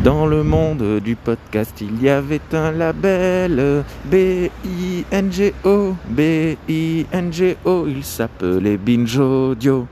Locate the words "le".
0.26-0.42